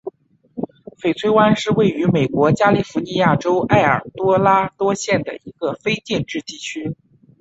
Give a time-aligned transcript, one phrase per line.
[0.97, 6.95] 翡翠湾是位于美国加利福尼亚州埃尔多拉多县的一个非建制地区。